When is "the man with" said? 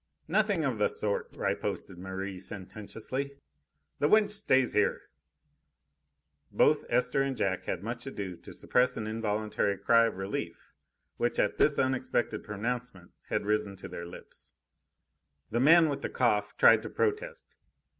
15.51-16.01